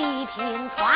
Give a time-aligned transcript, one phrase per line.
[0.00, 0.89] 地平川，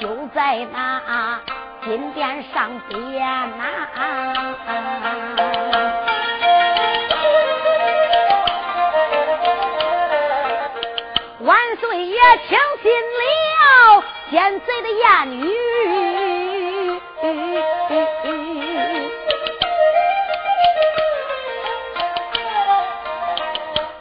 [0.00, 1.40] 就在那
[1.84, 3.20] 金殿上边
[3.58, 3.64] 呐。
[11.40, 12.18] 万岁爷
[12.48, 15.04] 听信了奸贼的言
[15.38, 15.44] 语，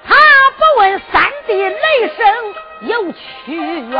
[0.08, 0.16] 他
[0.58, 1.78] 不问三弟雷
[2.16, 2.26] 声
[2.82, 3.20] 有屈
[3.90, 4.00] 冤，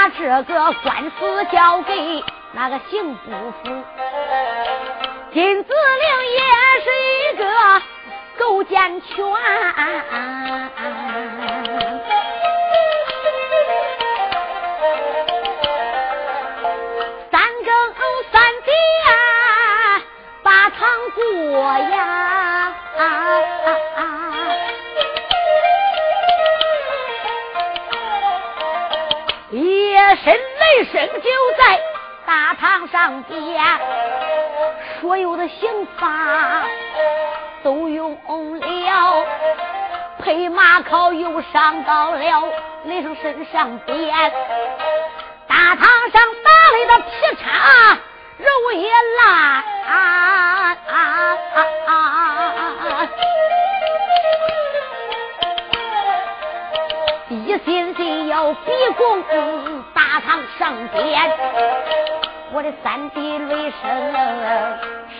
[0.00, 3.30] 把这个官司交给那个刑部
[3.62, 3.68] 府。
[5.30, 6.40] 金子陵也
[6.82, 7.44] 是一个
[8.38, 9.14] 狗奸权。
[21.12, 23.00] 过呀，夜
[30.16, 31.80] 深雷声就在
[32.26, 33.62] 大堂上边，
[35.00, 36.64] 所有的刑罚
[37.62, 39.26] 都用了，
[40.18, 42.52] 配马考又上到了
[42.84, 44.32] 雷声身上边，
[45.46, 47.98] 大堂上打来的劈叉
[48.38, 48.90] 肉也
[49.22, 49.64] 烂。
[57.32, 59.22] 一心心要逼宫
[60.20, 61.30] 堂上边，
[62.52, 64.14] 我的三弟雷声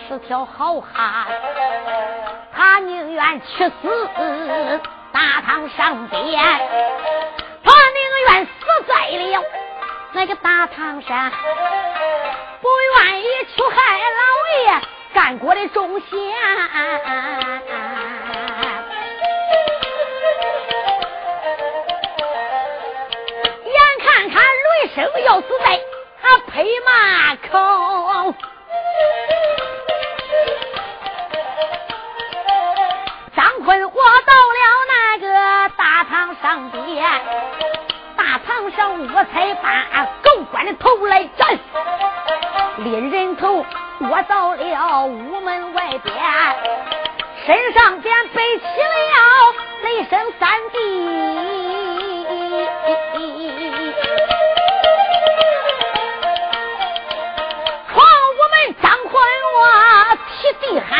[0.07, 1.27] 是条好汉，
[2.55, 4.81] 他宁愿去死
[5.11, 6.41] 大堂上边，
[7.63, 7.99] 他宁
[8.29, 8.51] 愿死
[8.87, 9.43] 在了
[10.13, 11.31] 那个大堂上，
[12.61, 13.25] 不愿意
[13.55, 13.75] 去害
[14.19, 14.21] 老
[14.73, 14.81] 爷。
[15.13, 16.09] 干过的忠贤，
[24.93, 25.79] 生要死在
[26.21, 28.35] 他配马口，
[33.33, 35.27] 张坤我到了那个
[35.77, 37.05] 大堂上边，
[38.17, 41.57] 大堂上我才把狗官的头来斩，
[42.79, 43.65] 拎人头。
[43.99, 46.15] 我到了屋门外边，
[47.45, 49.53] 身上边背起了
[49.83, 50.77] 雷声三弟，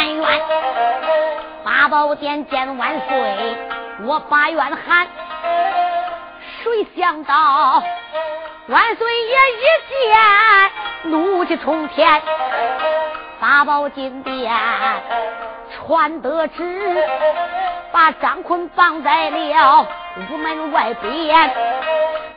[0.01, 0.41] 喊冤，
[1.63, 3.55] 八宝殿见万岁，
[4.03, 5.07] 我把冤喊，
[6.63, 7.83] 谁想到
[8.67, 12.19] 万岁爷一见怒气冲天。
[13.39, 14.51] 八宝金殿
[15.69, 17.07] 传得旨，
[17.91, 19.85] 把张坤绑在了
[20.31, 21.53] 屋门外边，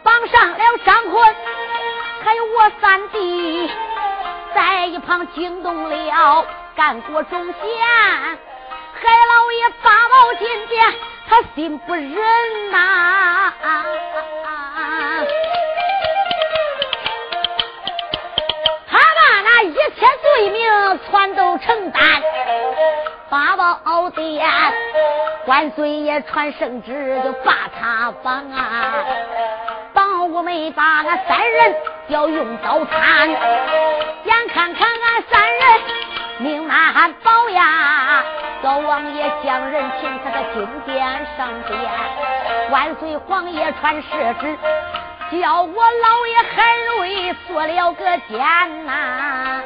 [0.02, 1.34] 绑上了张坤，
[2.22, 3.70] 还有我三弟
[4.55, 6.46] 在一旁惊动了
[6.76, 10.94] 干过忠贤，海老爷八宝金殿
[11.29, 13.53] 他心不忍呐。
[18.91, 22.23] 他把那一切罪名全都承担，
[23.31, 24.44] 八宝殿
[25.47, 29.05] 万岁爷传圣旨，就把他绑啊，
[29.93, 31.76] 绑我们把俺三人
[32.09, 35.62] 要用刀砍，眼看看俺三人
[36.39, 38.25] 命难保呀！
[38.63, 41.79] 老王爷将人请他的金殿上殿，
[42.71, 44.59] 万岁皇爷传圣旨，
[45.31, 49.63] 叫我老爷海瑞做了个监呐。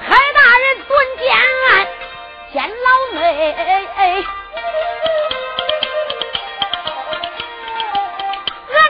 [0.00, 1.26] 海大人蹲监，
[2.52, 3.22] 监牢内。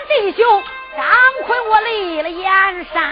[0.08, 0.44] 弟兄
[0.94, 1.06] 张
[1.46, 3.02] 坤，我立了燕山，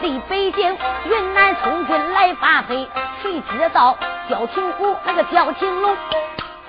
[0.00, 2.88] 离北京云南充军来发配，
[3.20, 3.96] 谁知道
[4.30, 5.96] 焦廷虎那个焦廷龙，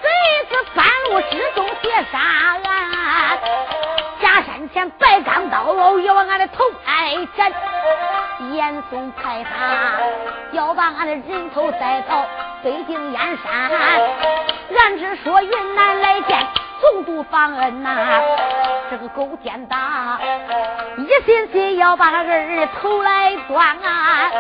[0.02, 0.10] 这
[0.50, 2.20] 次半路之中劫杀
[2.64, 3.38] 俺，
[4.20, 7.54] 假山前白钢刀要往俺的头挨斩，
[8.52, 10.00] 严嵩派他
[10.54, 12.26] 要把俺的人头带到
[12.64, 13.72] 北京燕山，
[14.76, 16.48] 俺只说云南来见
[16.92, 18.22] 总督方恩呐。
[18.92, 20.20] 这个狗奸党
[20.98, 24.32] 一心心要把儿头来断啊！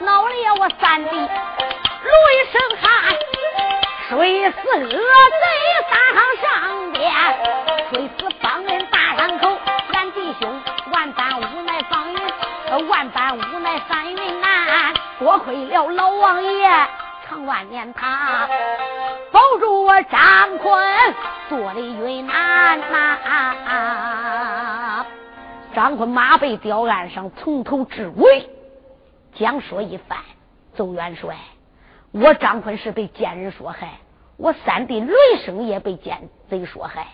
[0.00, 3.14] 闹了我三弟卢一声喊，
[4.08, 5.44] 谁死恶贼
[5.90, 5.96] 当
[6.40, 7.12] 上殿，
[7.90, 9.58] 谁死方人大伤口。
[9.92, 10.62] 俺弟兄
[10.92, 14.94] 万般无奈方云，万般无奈翻云难。
[15.18, 16.70] 多亏了老王爷
[17.28, 18.48] 长万年他
[19.32, 21.14] 保住我张坤。
[21.48, 23.16] 做的云南呐，
[25.74, 28.48] 张坤马背吊岸上，从头至尾
[29.34, 30.18] 讲说一番。
[30.76, 31.36] 邹元帅，
[32.12, 33.98] 我张坤是被奸人所害，
[34.36, 35.14] 我三弟雷
[35.44, 37.06] 声也被奸贼所害。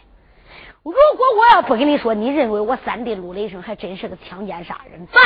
[0.83, 5.23] 如果我要不跟你说，你认为我三弟陆雷声还真是个强奸杀人犯？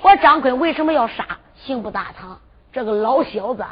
[0.00, 2.40] 我张坤为什么要杀刑部大堂
[2.72, 3.64] 这个老小子，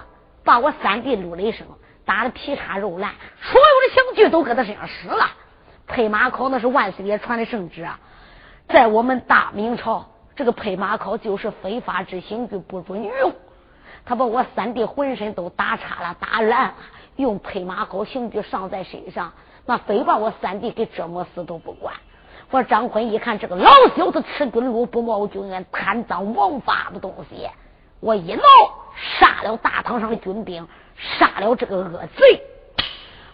[0.45, 1.67] 把我三弟陆雷声？
[2.07, 5.31] 打的皮叉肉烂，所有的刑具都搁他身上使了。
[5.87, 8.01] 配马考那是万岁爷传的圣旨啊，
[8.69, 13.33] 在我们大明朝，这个配马考就是非法之刑具，不准用。
[14.05, 16.75] 他把我三弟浑身都打叉了、打烂了，
[17.15, 19.33] 用配马考刑具上在身上，
[19.67, 21.95] 那非把我三弟给折磨死都不管。
[22.51, 27.49] 我张坤一看这个老小子吃军禄不冒军恩，贪赃枉法的东西，
[28.01, 28.43] 我一恼，
[29.19, 30.67] 杀了大堂上的军兵。
[31.19, 32.43] 杀了这个恶贼，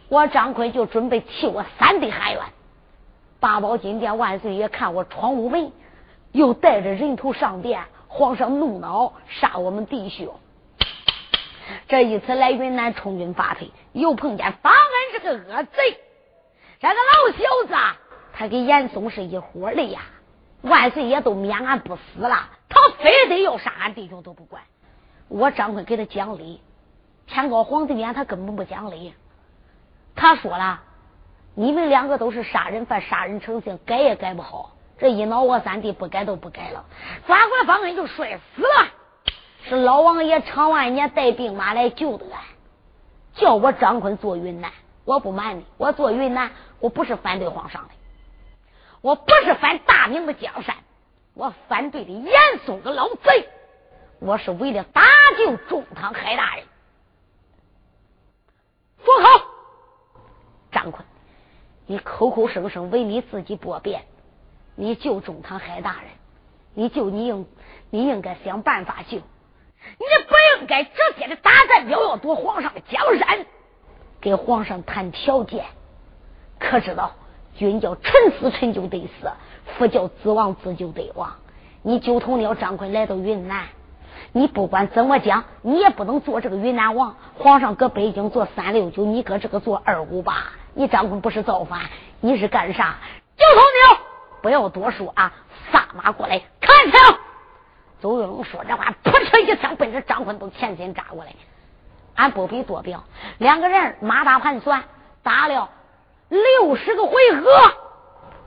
[0.09, 2.41] 我张奎就准备替我三弟喊冤。
[3.41, 5.73] 八宝金殿万岁爷看我闯无门，
[6.31, 10.33] 又带着人头上殿，皇上怒恼，杀我们弟兄。
[11.89, 15.99] 这一次来云南充军发配，又碰见方恩这个恶贼，
[16.79, 17.99] 这个老小子，
[18.33, 20.03] 他跟严嵩是一伙的呀。
[20.63, 24.63] 万岁爷都免俺不死了，他非得要杀俺弟兄都不管。
[25.29, 26.61] 我张坤给他讲理。
[27.27, 29.13] 天高皇帝远，他根本不讲理。
[30.15, 30.83] 他说了
[31.55, 34.73] ：“你们两个都是杀人犯，杀人成性，改也改不好。
[34.99, 36.85] 这一恼，我三弟不改都不改了。
[37.27, 38.89] 抓过方恩就摔死了。
[39.69, 42.41] 是老王爷长万年带兵马来救的俺，
[43.35, 44.71] 叫我张坤做云南。
[45.05, 47.91] 我不瞒你，我做云南，我不是反对皇上的，
[49.01, 50.77] 我不是反大明的江山，
[51.37, 52.33] 我反对的严
[52.65, 53.47] 嵩个老贼，
[54.21, 55.03] 我是为了搭
[55.37, 56.65] 救中堂海大人。”
[59.05, 59.45] 说好，
[60.73, 61.05] 张坤，
[61.85, 64.07] 你口口声声为你自己驳辩，
[64.77, 66.11] 你救中堂海大人，
[66.73, 67.47] 你救你应
[67.91, 69.23] 你应该想办法救，你
[69.99, 73.45] 不应该直接的打战表要夺皇上的江山，
[74.23, 75.67] 给皇上谈条件。
[76.59, 77.13] 可知道，
[77.55, 79.31] 君叫臣死臣就得死，
[79.77, 81.35] 父叫子亡子就得亡。
[81.83, 83.65] 你九头鸟张坤来到云南。
[84.33, 87.17] 你不管怎么讲，你也不能做这个云南王。
[87.39, 90.35] 皇上搁北京做三六九，你搁这个做二五八。
[90.75, 91.81] 你张坤不是造反，
[92.21, 92.97] 你是干啥？
[93.37, 94.03] 九头鸟，
[94.43, 95.33] 不要多说啊！
[95.73, 97.19] 撒马过来，看枪！
[98.03, 101.33] 周云龙说这话，扑哧一枪，奔着张坤都前心扎过来。
[102.15, 103.05] 俺不比多表，
[103.39, 104.85] 两个人马打盘算，
[105.23, 105.71] 打了
[106.29, 107.51] 六十个回合，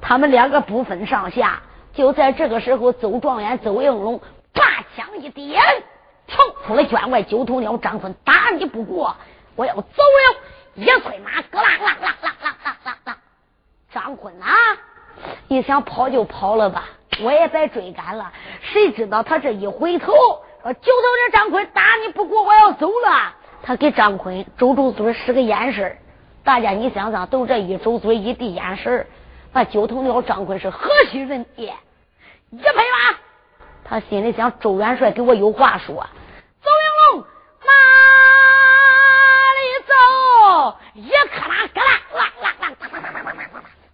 [0.01, 1.61] 他们两个不分上下。
[1.93, 4.19] 就在这个时候，邹状元邹应龙。
[4.51, 5.61] 把枪一点，
[6.27, 7.23] 冲出了圈外。
[7.23, 9.15] 九头鸟张坤打你不过，
[9.55, 10.37] 我要走了。
[10.75, 13.17] 一催马，咯啦啦啦啦啦啦啦啦。
[13.93, 14.53] 张坤啊，
[15.47, 16.89] 你想跑就跑了吧，
[17.21, 18.33] 我也别追赶了。
[18.61, 23.35] 谁知道他这一回头，说九头鸟张坤打你不过，我要走了。
[23.61, 25.97] 他给张坤周周嘴使个眼神
[26.43, 29.07] 大家你想想，都这一周嘴一递眼神
[29.51, 31.73] 那九头鸟张柜是何许人也？
[32.51, 33.17] 一拍马，
[33.83, 36.07] 他心里想：周元帅给我有话说。
[36.61, 37.25] 周应龙
[37.65, 37.73] 哪
[39.57, 39.93] 里走？
[40.93, 42.75] 一克拉格拉拉拉拉，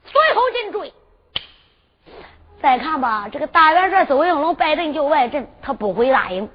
[0.06, 0.94] 随后紧追。
[2.62, 6.50] 再看吧，这个大元帅周应龙败阵就外阵，他不回大营，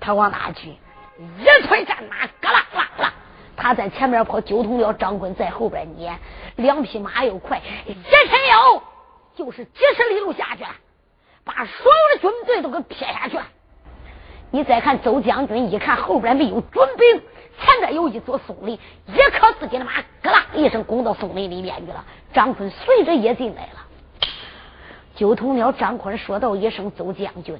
[0.00, 0.68] 他往哪去？
[1.18, 2.88] 一推战马，格拉拉。
[3.62, 6.18] 他在前面跑，九通辽张坤在后边撵，
[6.56, 8.82] 两匹马又快，一伸腰
[9.36, 10.64] 就是几十里路下去，
[11.44, 13.46] 把所有的军队都给撇下去了。
[14.50, 17.22] 你再看邹将军，一看后边没有军兵，
[17.60, 18.76] 前边有一座松林，
[19.06, 19.92] 一靠自己的马，
[20.22, 22.04] 咯啦一声攻到松林里面去了。
[22.34, 23.86] 张坤随着也进来了。
[25.14, 27.56] 九通了，张坤说道一声：“邹将军，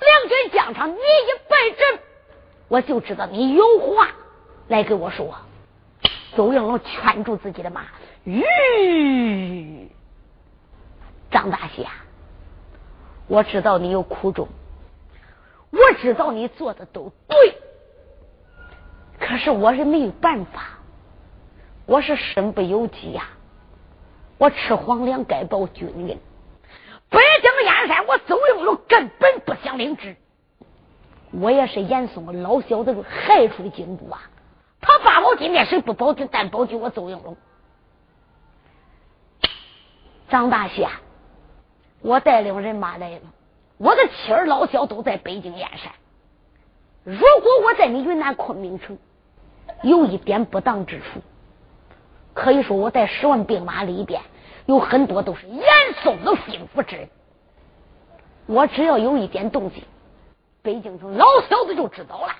[0.00, 2.00] 两军疆场，你一败阵，
[2.66, 4.08] 我就知道你有话
[4.68, 5.34] 来给我说。”
[6.34, 7.86] 邹应龙劝住自己的马
[8.24, 9.88] ：“吁，
[11.30, 11.90] 张大侠，
[13.28, 14.48] 我知道你有苦衷。”
[15.70, 17.56] 我知道你做的都对，
[19.18, 20.78] 可是我是没有办法，
[21.86, 23.30] 我是身不由己呀。
[24.36, 26.06] 我吃皇粮该报军恩，
[27.08, 30.14] 北京燕山我邹应龙根本不想领旨。
[31.30, 34.28] 我也是严嵩老小子害出的京都啊！
[34.82, 37.36] 他八宝金殿谁不保军，但保军我邹应龙。
[40.28, 40.90] 张大侠，
[42.00, 43.20] 我带领人马来了。
[43.78, 45.92] 我的妻儿老小都在北京燕山。
[47.04, 48.98] 如果我在你云南昆明城
[49.82, 51.20] 有一点不当之处，
[52.34, 54.20] 可以说我在十万兵马里边
[54.66, 55.64] 有很多都是严
[56.02, 57.08] 嵩的心腹之人。
[58.46, 59.84] 我只要有一点动静，
[60.62, 62.34] 北京城老小子就知道了，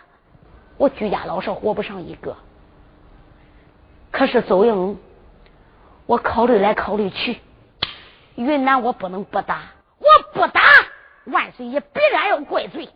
[0.82, 2.36] 我居家老少活不上一个。
[4.10, 4.98] 可是邹应，
[6.06, 7.38] 我考虑来考虑去，
[8.34, 9.60] 云南我不能不打，
[10.00, 10.60] 我不打。
[11.26, 12.88] 万岁爷必然要怪罪，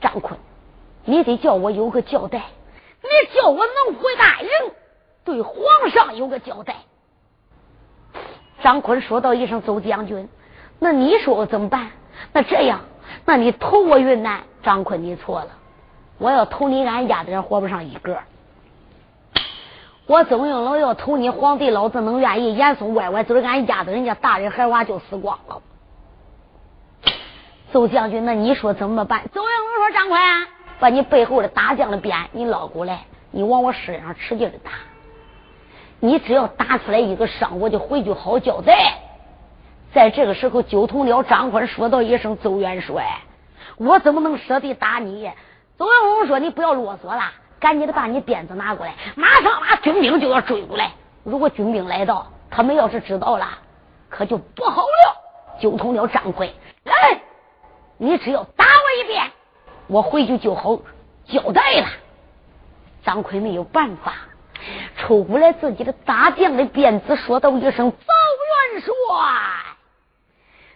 [0.00, 0.40] 张坤，
[1.04, 2.38] 你得叫我有个交代，
[3.02, 4.48] 你叫我能回大营，
[5.22, 6.76] 对皇上有个交代。
[8.62, 10.30] 张坤说道一声：“邹将军，
[10.78, 11.90] 那你说我怎么办？
[12.32, 12.80] 那这样，
[13.26, 15.48] 那你投我云南？”张坤，你错了，
[16.18, 18.18] 我要投你，俺家的人活不上一个。
[20.06, 22.54] 我邹应龙要投你，皇帝老子能愿意？
[22.54, 25.62] 严嵩歪歪嘴，俺家的人家大人孩娃就死光了。
[27.72, 29.22] 邹将军，那你说怎么办？
[29.32, 30.46] 邹应龙说：“张宽，
[30.78, 34.70] 把你背后的大将的鞭你捞过来，你往我身上使劲的打。
[36.00, 38.98] 你只要打出来一个伤，我就回去好交代。”
[39.94, 43.22] 在这个时候，九头鸟张宽说道一声：“邹元帅，
[43.78, 45.30] 我怎么能舍得打你？”
[45.78, 50.92] 周文龙说：“你不要啰嗦了，赶紧的把你鞭子拿过来，马上把军兵就要追过来。
[51.24, 53.48] 如果军兵来到，他们要是知道了，
[54.08, 55.16] 可就不好了。”
[55.60, 56.54] 九通了张奎
[56.84, 57.20] 来。
[57.96, 59.30] 你只要打我一遍，
[59.86, 60.78] 我回去就好
[61.26, 61.86] 交代了。
[63.04, 64.14] 张奎没有办法，
[64.98, 68.92] 抽过来自己的大将的鞭子，说道一声：“赵元帅，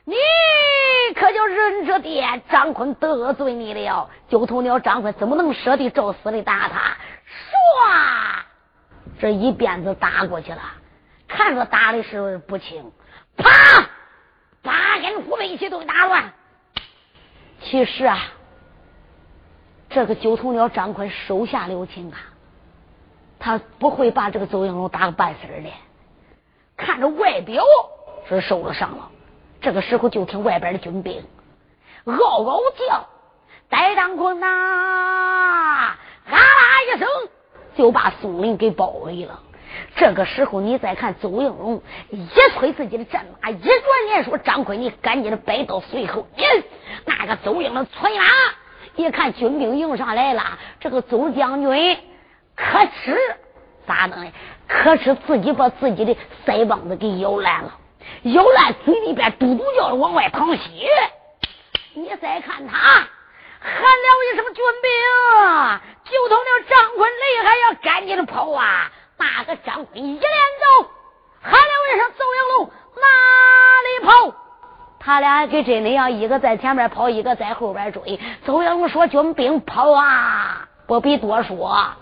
[0.08, 6.96] 你可就忍着点。”张坤得罪你了，九头鸟张坤怎么能舍得照死的打他？
[7.28, 10.62] 唰，这一鞭子打过去了，
[11.28, 12.90] 看着打的是不轻，
[13.36, 13.50] 啪，
[14.62, 16.32] 八根虎背一起都给打乱。
[17.60, 18.18] 其实啊，
[19.90, 22.16] 这个九头鸟张坤手下留情啊，
[23.38, 25.70] 他不会把这个邹应龙打个半死的。
[26.76, 27.62] 看着外表
[28.28, 29.10] 是受了伤了，
[29.68, 31.22] 这个时候就听外边的军兵
[32.06, 32.58] 嗷嗷
[32.88, 33.06] 叫，
[33.68, 35.98] 戴张坤呐，啊
[36.30, 36.38] 啦
[36.86, 37.06] 一声
[37.76, 39.42] 就把松林给包围了。
[39.94, 43.74] 这个时候，你再看邹应龙一催自己的战马，一转
[44.08, 46.26] 眼说：“张坤，你赶紧的摆到随后。”
[47.04, 48.24] 那个邹应龙催马，
[48.96, 51.98] 一看军兵迎上来了，这个邹将军
[52.56, 53.20] 可耻，
[53.86, 54.16] 咋的？
[54.66, 57.74] 可耻自己把自己的腮帮子给咬烂了，
[58.22, 60.62] 咬烂嘴里边嘟嘟叫往外淌血。
[61.94, 62.76] 你再看他
[63.60, 64.90] 喊了一声：“军兵！”
[66.10, 68.90] 就从那张坤厉害，要赶紧的跑啊！
[69.18, 70.90] 那个张坤一连走，
[71.42, 73.06] 喊了一声：“邹应龙，哪
[73.82, 74.36] 里跑？”
[75.00, 78.20] 他俩跟真的样，一个在前面跑，一个在后边追。
[78.44, 81.94] 邹应龙说：“军兵跑啊！”不必多说，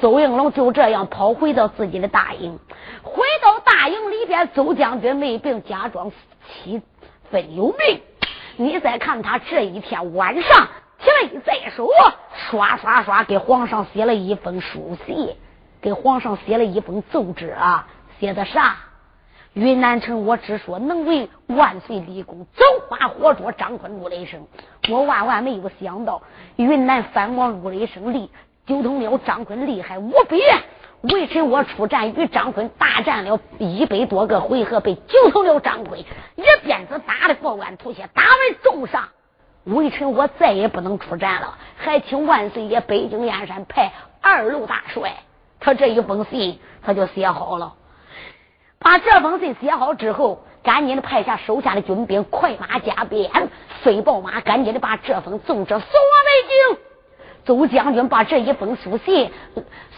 [0.00, 2.58] 邹应龙就这样跑回到自己的大营。
[3.02, 6.10] 回到大营里边，邹将军没病，假装
[6.46, 6.80] 七
[7.30, 8.00] 分有病。
[8.56, 11.88] 你再看他这一天晚上起来再说，
[12.50, 15.34] 刷刷刷给皇上写了一封书信。
[15.80, 17.88] 给皇上写了一封奏折啊，
[18.18, 18.76] 写的啥？
[19.54, 24.46] 云南城我只说能为万岁立功，走马火捉张坤入雷声。
[24.90, 26.20] 我万万没有想到，
[26.56, 28.30] 云南藩王入雷声厉，
[28.66, 30.42] 九头鸟张坤厉害无比。
[31.02, 39.08] 微臣我出战与张坤大战了一百多个回合，被救出了张坤，一鞭子打的报官吐血，打为重伤。
[39.64, 45.14] 微臣我再也不能出战了，还请万岁爷北京燕山派二路大帅。
[45.58, 47.74] 他这一封信他就写好了，
[48.78, 53.30] 把这封信写好之后，赶紧的派下手下的军兵快马加鞭，
[53.82, 56.89] 飞豹马，赶紧的把这封奏折送往北京。
[57.44, 59.30] 周将军把这一封书信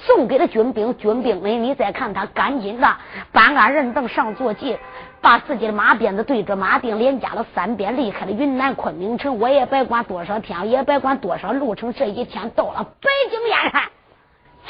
[0.04, 2.96] 送给了军兵，军兵们，你再看他，赶紧的
[3.32, 4.76] 搬鞍人凳上坐骑，
[5.20, 9.38] 把自己的马鞭子对着马钉，连加了三鞭，离开了云南昆明城。
[9.38, 13.82] 我也别管多少天，也别管多少路程，这一天到了北京燕山。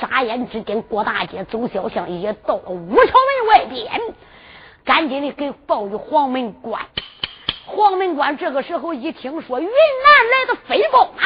[0.00, 4.00] 眨眼之间，过大街，走小巷，也到了武朝门外边，
[4.85, 6.82] 赶紧的给报与黄门关。
[7.67, 11.23] 黄门关这个时候一听说云南来的飞豹马，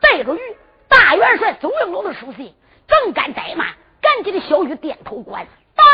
[0.00, 0.38] 带着玉。
[0.88, 2.54] 大元帅邹应龙的书信，
[2.86, 3.68] 正敢怠慢，
[4.00, 5.84] 赶紧的小雨点头关，大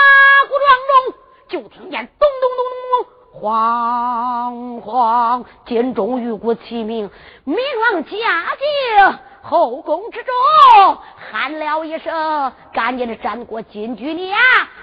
[0.49, 1.15] 鼓庄中
[1.49, 7.11] 就听见咚咚咚咚咚，慌慌，金钟玉鼓齐鸣，
[7.45, 7.57] 明
[7.93, 14.37] 王驾进后宫之中，喊了一声，赶紧的斩过金居年，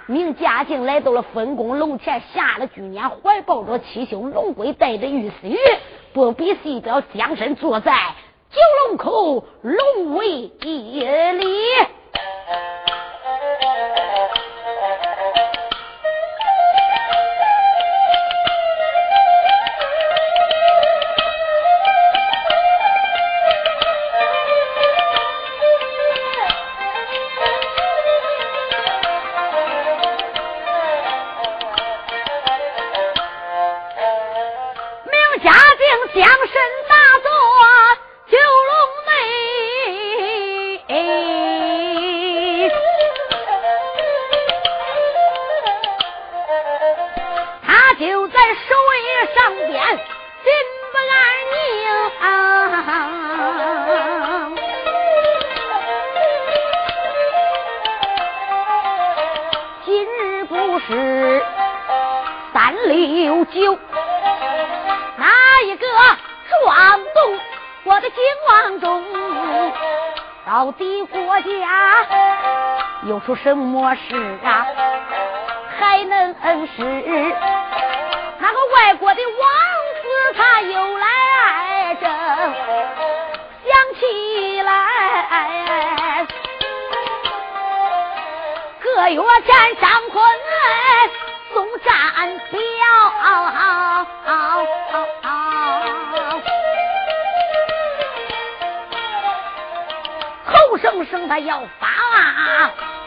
[0.06, 5.58] 明驾进来到了分宫龙前，下了居年，怀抱着七星龙龟，带着玉丝玉，
[6.13, 7.93] 不比西表将身坐在。
[8.52, 8.60] 九
[8.90, 10.50] 龙口龙威
[11.32, 11.64] 里。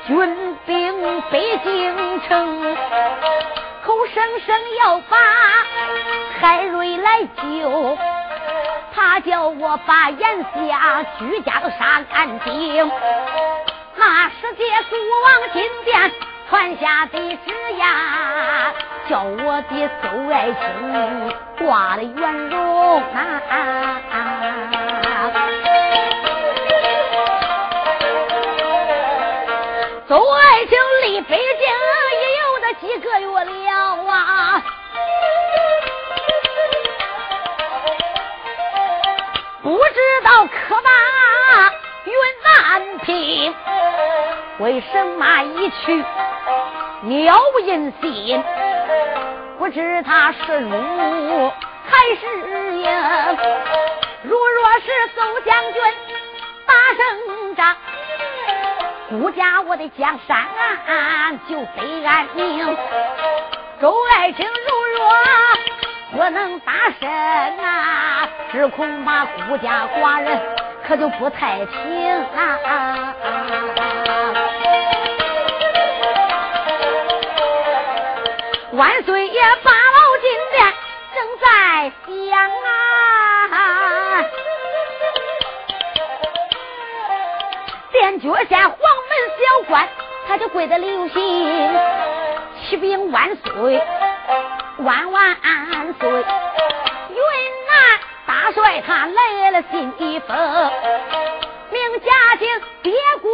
[0.06, 2.76] 军兵北京城，
[3.82, 5.16] 口声声要把
[6.38, 7.96] 海瑞来救，
[8.94, 12.90] 他叫我把眼下居家都杀干净。
[13.96, 16.12] 那世界国王金殿
[16.50, 18.74] 传下的旨呀，
[19.08, 21.34] 叫我的邹爱卿
[21.66, 24.13] 挂了元荣啊。
[31.26, 31.66] 北京
[32.20, 34.62] 也有的几个月了啊，
[39.62, 40.90] 不知道可把
[42.04, 42.12] 云
[42.44, 43.54] 南平，
[44.58, 46.04] 为什么一去
[47.02, 48.44] 鸟不音信？
[49.58, 51.50] 不知他是辱
[51.86, 52.26] 还是
[52.76, 52.86] 赢？
[54.24, 55.82] 如若是宋将军
[56.66, 57.76] 打胜仗。
[59.20, 60.44] 孤家我的江山
[61.48, 62.76] 就得安宁。
[63.80, 64.52] 周爱卿如
[64.96, 70.40] 若不能打身啊，只恐怕孤家寡人
[70.86, 73.14] 可就不太平啊。
[78.72, 79.70] 万岁爷把
[88.24, 89.14] 脚下黄门。
[89.34, 89.86] 小官
[90.26, 91.78] 他就跪在刘行，
[92.62, 93.82] 启禀万岁，
[94.78, 95.36] 万万
[96.00, 96.08] 岁！
[96.08, 97.16] 云
[97.68, 100.36] 南大帅他来了信一封，
[101.70, 102.48] 命嘉靖
[102.82, 103.30] 别过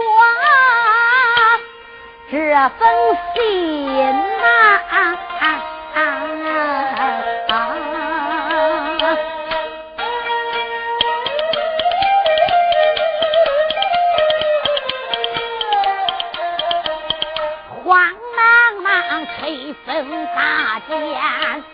[2.31, 2.39] 这
[2.79, 5.30] 封信呐。
[19.51, 21.65] 忙推分大剑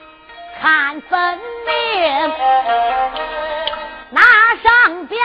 [0.60, 2.32] 看分明，
[4.10, 4.22] 那
[4.62, 5.20] 上边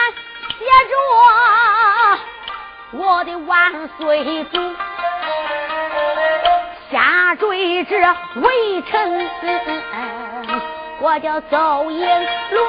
[0.59, 0.93] 写着
[2.97, 4.57] 我的万岁祖，
[6.91, 7.97] 下坠这
[8.41, 9.29] 微臣，
[10.99, 12.05] 我叫邹应
[12.51, 12.61] 龙。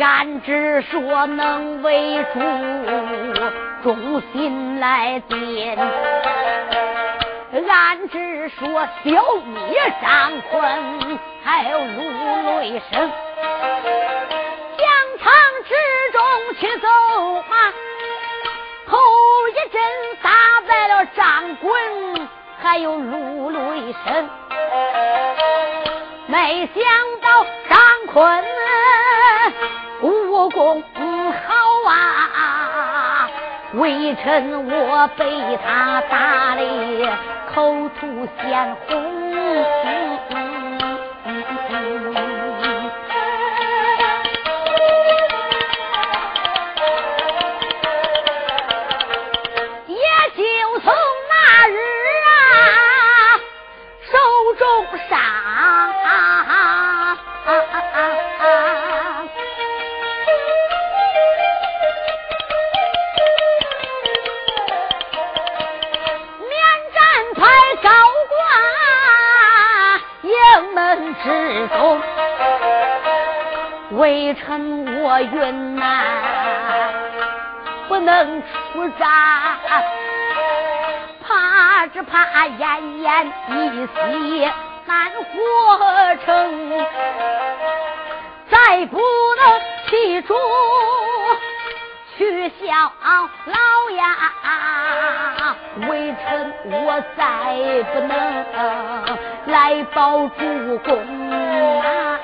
[0.00, 2.40] 俺只说能为主
[3.82, 5.78] 忠心来进，
[7.68, 9.10] 俺只说消
[9.44, 13.10] 灭张坤，还有陆雷声，
[14.78, 15.32] 疆场
[15.68, 15.70] 之
[16.12, 16.20] 中
[16.58, 16.88] 去走
[17.48, 17.54] 马，
[18.88, 18.96] 头
[19.50, 19.80] 一阵
[20.22, 20.30] 打
[20.66, 22.28] 败了张坤，
[22.60, 24.28] 还有陆雷声，
[26.30, 26.82] 没想
[27.20, 28.44] 到张坤。
[30.02, 33.28] 武功好啊！
[33.74, 36.62] 微臣我被他打的
[37.52, 39.29] 口吐鲜红。
[73.90, 76.06] 微臣我云南
[77.88, 79.08] 不能出战，
[81.22, 84.50] 怕只怕奄奄一息
[84.86, 86.28] 难活成，
[88.50, 90.34] 再不能记住
[92.48, 92.92] 去效
[93.46, 94.00] 劳呀！
[95.88, 97.22] 微臣我再
[97.92, 98.10] 不能
[99.46, 100.96] 来保主公
[101.80, 102.19] 啊！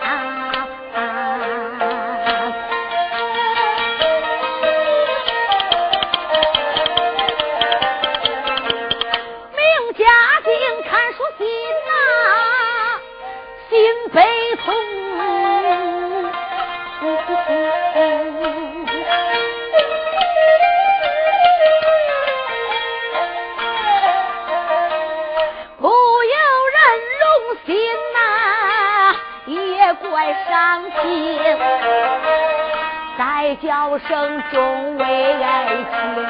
[33.62, 35.04] 叫声众位
[35.42, 36.26] 爱卿，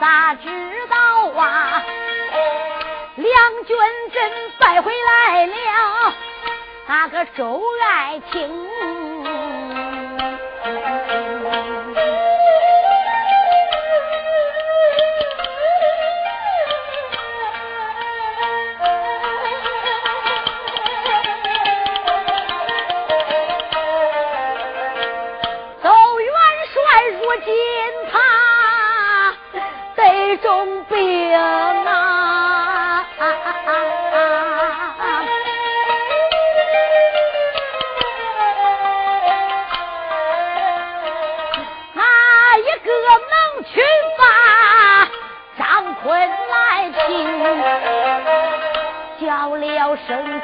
[0.00, 0.48] 咋知
[0.88, 1.82] 道啊？
[3.14, 3.76] 两军
[4.12, 6.12] 阵败回来了，
[6.88, 8.68] 那个周爱卿。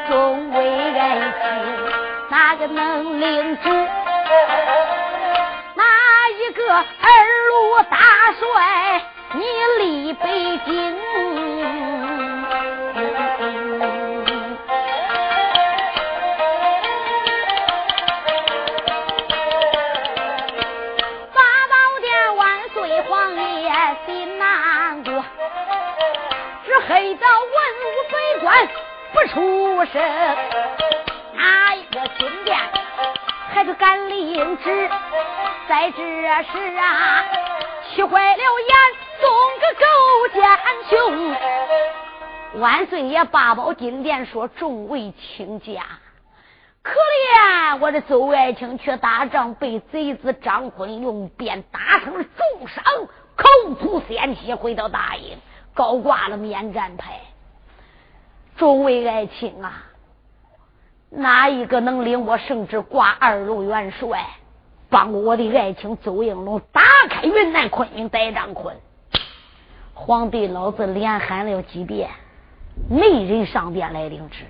[0.08, 1.44] 中为人妻
[2.30, 3.70] 哪个能领主
[5.74, 5.84] 哪
[6.28, 6.82] 一个二
[7.48, 7.96] 路大
[8.38, 9.02] 帅
[9.34, 9.42] 你
[9.78, 10.94] 立北京？
[21.32, 22.40] 八宝殿万
[22.74, 23.70] 岁皇爷
[24.06, 25.24] 的难过
[26.66, 28.68] 这黑道文武百官
[29.82, 30.00] 出声，
[31.34, 32.56] 哪一个金殿
[33.50, 34.88] 还是敢领旨？
[35.68, 37.24] 在这时啊，
[37.90, 38.76] 气坏了眼，
[39.20, 40.48] 送个勾践
[40.88, 42.60] 兄。
[42.60, 45.82] 万岁爷八宝金殿说：“众位卿家，
[46.82, 52.84] 可怜我的邹爱卿去打仗，被贼子张坤用鞭打成了重伤，
[53.34, 55.38] 口吐鲜血，回到大营，
[55.74, 57.21] 高挂了免战牌。
[58.62, 59.86] 众位爱卿啊，
[61.10, 64.24] 哪一个能领我圣旨挂二路元帅，
[64.88, 68.76] 帮我的爱卿邹应龙打开云南昆明逮张坤？
[69.94, 72.10] 皇帝老子连喊了几遍，
[72.88, 74.44] 没人上殿来领旨。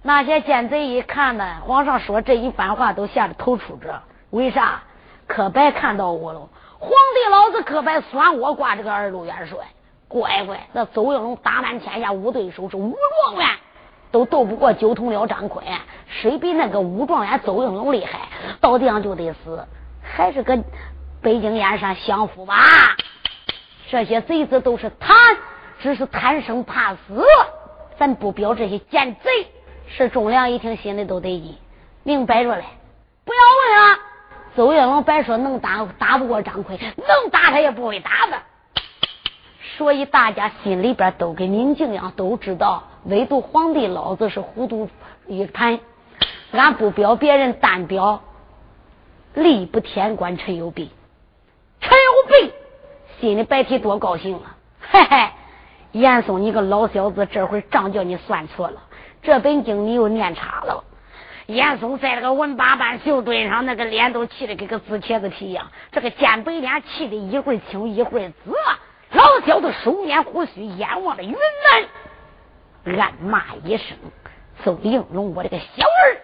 [0.00, 4.02] 那些奸贼一看呢，皇上说这一番话都吓得头出着。
[4.30, 4.84] 为啥？
[5.26, 6.48] 可白看到我了。
[6.78, 9.58] 皇帝老子可白算我挂这个二路元帅。
[10.08, 13.48] 乖乖，那邹应龙打满天下无对手，是武状元
[14.10, 15.64] 都斗不过九头鸟张坤，
[16.06, 18.28] 谁比那个武状元邹应龙厉害？
[18.60, 19.66] 到地上就得死，
[20.02, 20.62] 还是个
[21.20, 22.54] 北京燕山享福吧。
[23.90, 25.16] 这些贼子都是贪，
[25.80, 27.24] 只是贪生怕死。
[27.98, 29.48] 咱不表这些奸贼。
[29.88, 31.56] 是忠良一听心里都得劲，
[32.02, 32.64] 明摆着嘞，
[33.24, 33.38] 不要
[33.78, 33.98] 问了！
[34.56, 38.36] 邹应龙白说能打打不过张奎，能打他也不会打的。
[39.76, 44.88] 所以大家心里边都跟明镜样，都知道，唯独皇帝老子是糊涂
[45.26, 45.78] 一盘。
[46.52, 48.22] 俺不表别人，单表
[49.34, 50.90] 吏部天官陈有弼。
[51.80, 52.54] 陈有弼
[53.20, 54.56] 心里白提多高兴啊！
[54.80, 55.28] 嘿嘿，
[55.92, 58.80] 严嵩，你个老小子，这会账叫你算错了。
[59.22, 60.84] 这本经你又念差了，
[61.46, 65.70] 严嵩在那个文八班秀墩上，那个脸都气得跟个紫茄子皮一样。
[65.92, 68.54] 这个尖白脸气得一会儿青一会儿紫，
[69.12, 71.34] 老小子手捻胡须，眼望着云
[72.84, 73.96] 南，暗骂一声
[74.64, 76.18] ：“邹应龙，我这个小儿！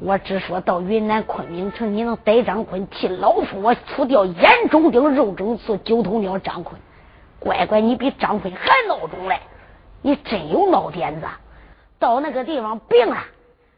[0.00, 6.80] 我只说到云南昆明城，你能逮张坤，替老夫我除掉眼中钉、肉中刺、九头鸟张坤。
[7.38, 9.40] 乖乖，你比张坤还孬种嘞！
[10.02, 11.26] 你真有闹点子。”
[11.98, 13.24] 到那个地方病了，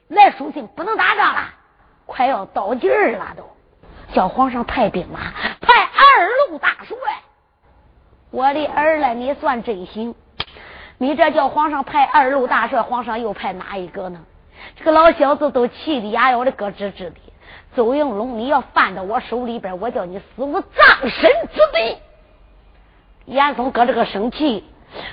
[0.08, 1.54] 来书信不能打仗了，
[2.04, 3.44] 快要到劲儿了都，
[4.12, 5.20] 叫皇上派兵马，
[5.60, 6.96] 派二路大帅。
[8.30, 10.14] 我的儿嘞，你算真行，
[10.98, 14.20] 你这叫皇上派二路大帅，皇上又派哪一个呢？
[14.76, 17.14] 这个老小子都气得牙咬的咯吱吱的。
[17.74, 21.98] 邹应龙，你要犯到我手里边，我叫你死无葬身之地。
[23.26, 24.64] 严嵩搁这个生气，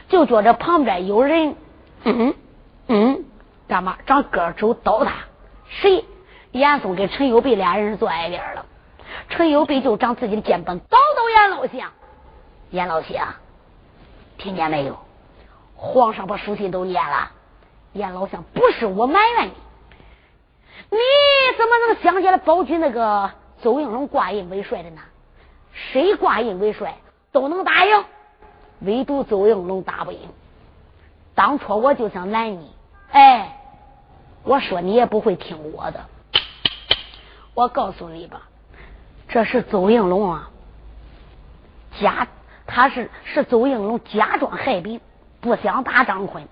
[0.09, 1.55] 就觉着旁边有人，
[2.03, 2.33] 嗯。
[2.87, 3.25] 嗯，
[3.67, 3.97] 干嘛？
[4.05, 5.13] 长个手刀他？
[5.69, 6.03] 谁？
[6.51, 8.65] 严嵩跟陈友弼俩人坐挨边了。
[9.29, 11.91] 陈友弼就长自己的肩膀，倒到严老相。
[12.75, 13.35] 严老相，
[14.37, 14.99] 听见没有？
[15.77, 17.31] 皇上把书信都念了。
[17.93, 19.53] 严老相，不是我埋怨你，
[20.91, 20.97] 你
[21.57, 25.01] 怎么能想起来保举那个邹应龙挂印为帅的呢？
[25.71, 26.97] 谁挂印为帅
[27.31, 28.03] 都能打赢，
[28.81, 30.19] 唯独邹应龙打不赢。
[31.33, 32.69] 当初我就想拦你。
[33.11, 33.57] 哎，
[34.43, 36.05] 我说你也不会听我的。
[37.53, 38.49] 我告诉你吧，
[39.29, 40.49] 这是邹应龙啊，
[42.01, 42.27] 假
[42.67, 45.01] 他是是邹应龙假装害病，
[45.41, 46.47] 不想打张坤。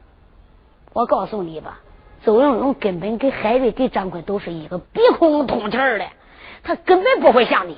[0.93, 1.79] 我告诉你吧，
[2.23, 6.05] 邹应龙根本跟海瑞、跟张坤都是一个鼻孔通气儿的，
[6.63, 7.77] 他根本不会像你。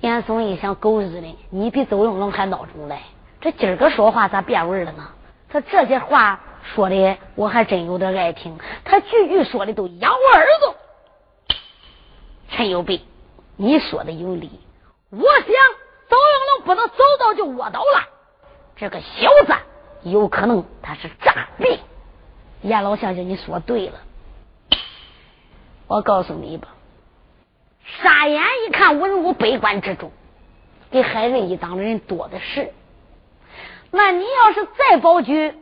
[0.00, 2.98] 严嵩一想，狗日的，你比邹应龙还孬种嘞！
[3.40, 5.08] 这今儿个说话咋变味了呢？
[5.48, 6.40] 他这些话。
[6.62, 10.76] 说的我还真有点爱听，他句句说的都咬我耳朵。
[12.50, 13.00] 陈有备，
[13.56, 14.60] 你说的有理。
[15.08, 15.54] 我想
[16.60, 18.08] 不能走到就卧倒了，
[18.76, 19.54] 这个小子
[20.02, 21.78] 有可能他是诈病。
[22.62, 23.94] 严老相公，你说对了。
[25.86, 26.68] 我告诉你吧，
[28.02, 30.12] 傻眼一看文武百官之中，
[30.90, 32.72] 给海瑞一党的人多的是。
[33.90, 35.54] 那你要是再保举？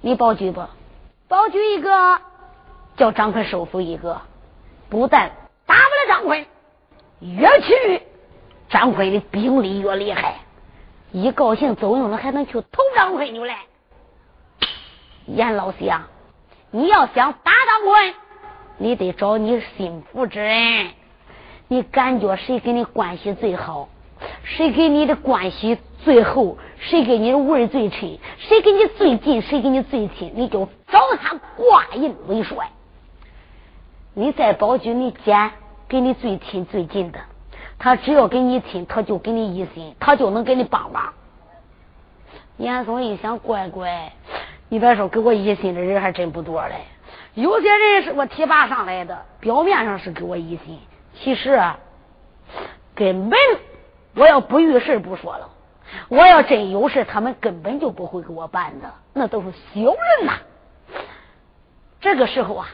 [0.00, 0.64] 你保举不？
[1.26, 2.20] 保举一个，
[2.96, 4.20] 叫张坤收服一个，
[4.88, 5.32] 不但
[5.66, 6.46] 打不了张坤，
[7.20, 8.02] 越去
[8.74, 10.34] 张坤的兵力越厉害。
[11.12, 13.54] 一高兴，走用了还能去投张坤去嘞。
[15.26, 16.02] 严老相，
[16.72, 18.14] 你要想打张坤，
[18.78, 20.88] 你得找你心腹之人。
[21.68, 23.88] 你感觉谁跟你关系最好？
[24.42, 26.58] 谁跟你的关系最厚？
[26.80, 28.18] 谁跟你的味最亲？
[28.38, 29.40] 谁跟你最近？
[29.40, 30.32] 谁跟你最亲？
[30.34, 32.70] 你就找他挂印为帅。
[34.14, 35.52] 你在保举，你捡
[35.86, 37.20] 跟你最亲最近的，
[37.78, 41.12] 他只要跟你亲，他就给你一心，他就能给你帮忙。
[42.56, 44.12] 严嵩一想，乖乖，
[44.68, 46.74] 你别说，给我一心的人还真不多嘞。
[47.34, 50.78] 有些人是我提拔上来的，表面上是给我一心，
[51.14, 51.60] 其实
[52.94, 53.38] 根本。
[54.16, 55.50] 我要不遇事不说了，
[56.08, 60.34] 我要真有事，他们根本就不会给我办的，那都是小人呐。
[62.00, 62.68] 这个时候啊，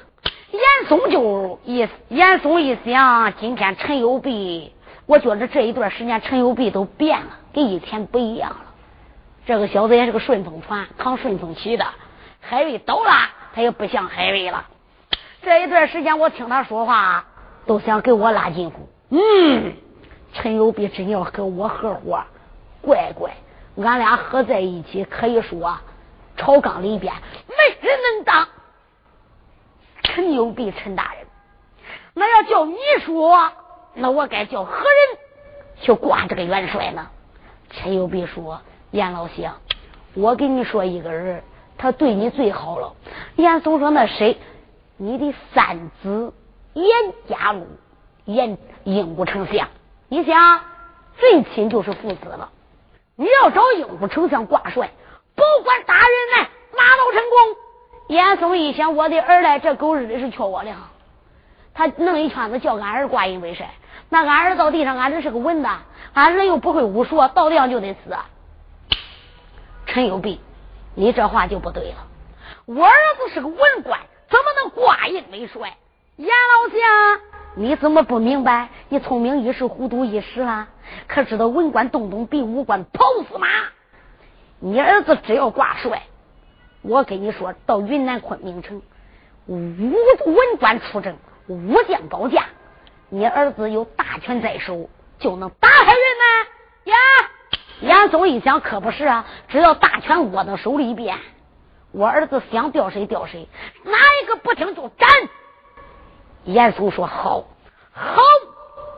[0.50, 4.74] 严嵩就一严嵩一想，今天陈友璧，
[5.10, 8.58] 我觉着这一段时间陈友璧都变了，跟以前不一样了。
[9.44, 11.84] 这个小子也是个顺风船，扛顺风旗的。
[12.40, 13.10] 海瑞倒了，
[13.52, 14.68] 他也不像海瑞了。
[15.42, 17.24] 这一段时间，我听他说话，
[17.66, 18.88] 都想给我拉近乎。
[19.08, 19.72] 嗯，
[20.32, 22.22] 陈友璧真要跟我合伙，
[22.80, 23.32] 乖乖，
[23.84, 25.76] 俺俩合在一起，可以说
[26.36, 27.12] 朝纲里边
[27.48, 28.46] 没人能当。
[30.04, 31.26] 陈友璧，陈大人，
[32.14, 33.50] 那要叫你说，
[33.94, 35.18] 那我该叫何人
[35.80, 37.08] 去挂这个元帅呢？
[37.70, 39.56] 陈友璧说：“严老乡，
[40.14, 41.42] 我跟你说一个人，
[41.78, 42.94] 他对你最好了。”
[43.36, 44.38] 严嵩说：“那谁？
[44.96, 46.32] 你的三子
[46.74, 46.86] 严
[47.28, 47.66] 家禄，
[48.24, 49.68] 严英武丞相。
[50.08, 50.60] 你想，
[51.18, 52.50] 最亲就是父子了。
[53.16, 54.90] 你要找英武丞相挂帅，
[55.34, 57.56] 不管大人来，马到成功。”
[58.08, 60.90] 严嵩一想，我的儿嘞，这狗日的是缺我的哈！
[61.72, 63.70] 他弄一圈子叫俺儿挂印为帅，
[64.10, 65.70] 那俺儿到地上，俺儿是个文的，
[66.12, 68.16] 俺儿又不会武术，到地上就得死。
[69.86, 70.40] 陈友璧，
[70.94, 72.06] 你这话就不对了。
[72.66, 75.76] 我儿子是个文官，怎么能挂印为帅？
[76.16, 77.20] 严老乡，
[77.54, 78.68] 你怎么不明白？
[78.88, 80.68] 你聪明一时，糊涂一时啊！
[81.06, 83.46] 可知道文官动动比武官跑死马？
[84.58, 86.02] 你儿子只要挂帅。
[86.82, 88.82] 我跟你说，到云南昆明城，
[89.46, 92.46] 武文官出征，武将保驾，
[93.10, 96.96] 你儿子有大权在手，就能打开云南呀！
[97.80, 101.18] 严嵩一想，可不是啊，只要大权握到手里边，
[101.90, 103.48] 我儿子想调谁调谁，
[103.82, 105.08] 哪一个不听就斩。
[106.44, 107.44] 严嵩说：“好，
[107.92, 108.22] 好，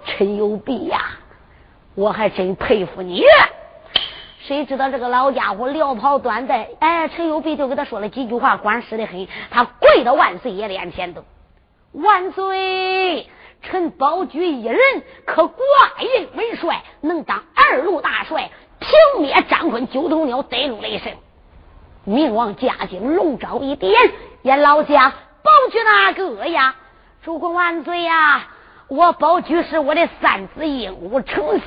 [0.04, 1.12] 陈友璧呀，
[1.94, 3.24] 我还真佩服你。”
[4.44, 9.26] 谁知道这个老家伙撩袍断带，哎，陈友璧就给他说了几句话，管实的很。
[9.50, 11.24] 他跪到万岁爷脸前头，
[11.92, 13.28] 万岁，
[13.62, 14.78] 臣保举一人
[15.24, 15.64] 可挂
[16.00, 21.16] 印为帅，能当二路大帅，平灭张坤九头鸟，逮住雷神。
[22.04, 23.92] 明王驾惊，龙爪一点，
[24.42, 25.10] 严老家
[25.42, 26.74] 保举哪个呀？
[27.24, 28.48] 主公万岁呀！
[28.88, 31.60] 我保举是我的三子鹦鹉丞相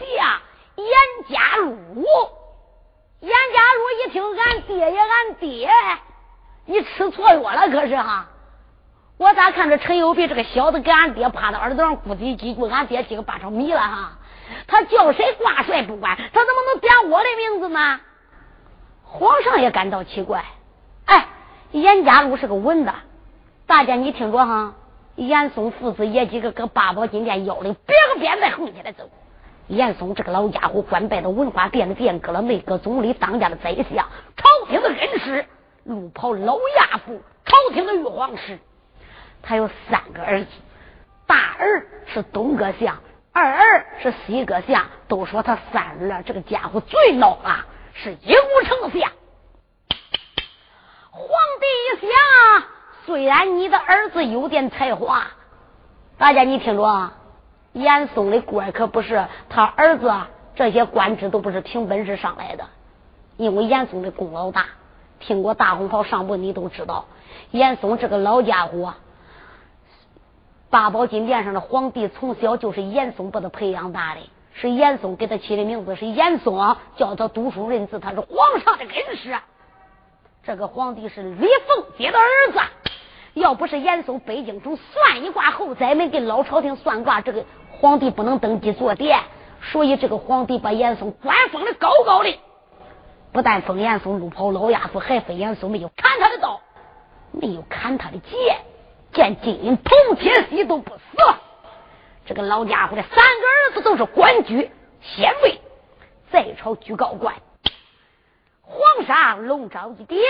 [0.76, 0.88] 严
[1.30, 1.74] 家禄。
[3.22, 5.70] 严家禄一听，俺爹呀俺爹，
[6.66, 8.28] 你吃错药了可是哈？
[9.18, 14.12] 我咋看着陈友璧这个小子给俺爹趴到耳朵上咕叽几句，俺爹几个八成迷了哈？
[14.68, 18.02] 他叫谁挂帅不管，他怎么能点我的名字呢？
[19.04, 20.44] 皇上也感到奇怪。
[21.06, 21.28] 哎，
[21.72, 22.94] 严家禄是个文的，
[23.66, 24.74] 大家你听着哈，
[25.16, 29.10] 严嵩父子爷几个搁八宝金殿腰里别个鞭子横起来走。
[29.68, 35.46] 严嵩这个老家伙，官拜到文化殿的殿阁了，内阁总理，当家的宰相，朝廷的恩师，
[35.86, 38.60] 路跑老亚父，朝廷的玉皇师。
[39.46, 40.48] 他有三个儿子，
[41.28, 42.98] 大儿是东阁相，
[43.32, 44.86] 二儿是西阁相。
[45.08, 49.12] 都说他三儿这个家伙最孬啊，是鹦鹉丞相。
[51.12, 51.30] 皇
[51.62, 52.68] 帝一想，
[53.06, 55.28] 虽然你的儿子有点才华，
[56.18, 57.14] 大家你听着啊。
[57.74, 60.12] 严嵩的官可不是他儿子，
[60.56, 62.66] 这些官职都不是凭本事上来的，
[63.38, 64.66] 因为严嵩的功劳大。
[65.20, 67.06] 听过大红袍上部，你都知道，
[67.52, 68.96] 严嵩这个老家伙，
[70.76, 74.20] 八宝金殿上的皇帝从小就是严嵩把他培养大的，
[74.54, 79.34] 是严嵩给他起的名字，是严嵩教他读书认字，他是皇上的恩师。
[80.44, 82.60] 这个皇帝是李凤姐的儿子，
[83.36, 87.46] 要不是严嵩北京城算一卦，后宰门给老朝廷算卦，这个。
[87.80, 89.22] 皇帝不能登基坐殿，
[89.62, 92.38] 所以这个皇帝把严嵩官封的高高的，
[93.32, 96.60] 不但封严嵩路跑老亚夫，还封严嵩没有砍他的刀，
[97.32, 98.58] 没有砍他的剑，
[99.16, 101.04] 见金银铜铁锡都不死。
[102.26, 104.70] 这个老家伙的三个儿子都是官居
[105.02, 105.62] 县尉，
[106.32, 107.34] 在朝居高官。
[108.62, 110.22] 皇上龙召一点，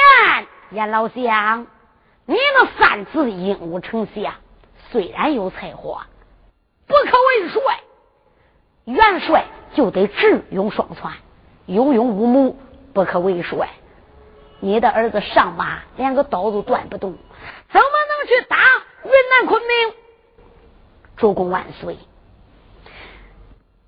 [0.69, 1.65] 严老相，
[2.25, 4.35] 你那三子鹦鹉丞相
[4.91, 6.05] 虽然有才华。
[6.85, 7.61] 不可为帅，
[8.83, 11.09] 元帅就得智勇双全，
[11.65, 12.55] 有勇无谋，
[12.93, 13.67] 不可为帅。
[14.59, 17.15] 你的儿子上马连个刀都断不动，
[17.71, 18.57] 怎么能去打
[19.03, 19.93] 云南昆明？
[21.17, 21.97] 主公万岁！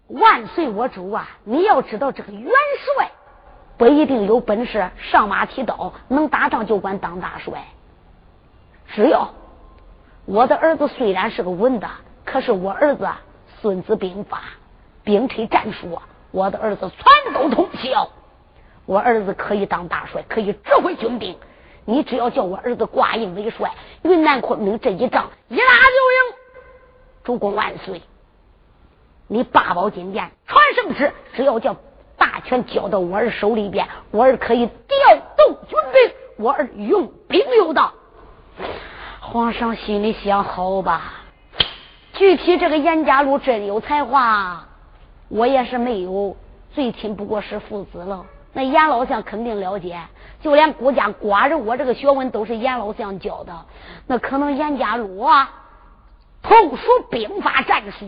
[0.08, 1.30] 万岁我主啊！
[1.44, 2.52] 你要知道，这个元
[2.96, 3.12] 帅
[3.78, 7.66] 不一定有本事上马提刀，能打仗就管当大帅。
[8.94, 9.34] 只要
[10.26, 11.90] 我的儿子虽然是个文的。
[12.30, 13.06] 可是我儿子
[13.62, 14.40] 《孙子兵法》
[15.06, 15.98] 兵推战术，
[16.32, 18.10] 我的儿子全都通晓。
[18.86, 21.40] 我儿子可以当大帅，可以指挥军兵。
[21.90, 23.72] 你只要叫我儿子挂印为帅，
[24.02, 26.36] 云南昆明这一仗一打就赢。
[27.24, 28.02] 主公万岁！
[29.30, 31.78] 你八宝金殿传圣旨，只要叫
[32.18, 37.94] 大权交到我儿手里边，我儿可以调动军兵，我儿用兵有道。
[39.22, 41.14] 皇上心里想：好吧。
[42.12, 44.68] 具体这个严家禄真有才华，
[45.30, 46.36] 我也是没有，
[46.74, 48.26] 最亲不过是父子了。
[48.58, 50.00] 那严老相肯定了解，
[50.42, 53.54] 就连顾家寡人，我这个学问都是严老相教的。
[54.08, 55.54] 那可能严家禄啊，
[56.42, 58.08] 通熟兵法战术，